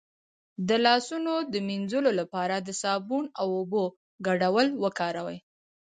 [0.67, 3.83] د لاسونو د مینځلو لپاره د صابون او اوبو
[4.27, 5.37] ګډول وکاروئ